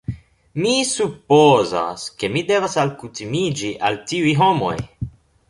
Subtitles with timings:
[0.61, 4.75] Mi supozas, ke mi devas alkutimiĝi al tiuj homoj